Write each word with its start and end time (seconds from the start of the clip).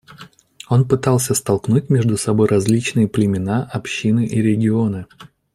Он 0.67 0.87
пытался 0.87 1.35
столкнуть 1.35 1.91
между 1.91 2.17
собой 2.17 2.47
различные 2.47 3.07
племена, 3.07 3.69
общины 3.71 4.25
и 4.25 4.41
регионы. 4.41 5.05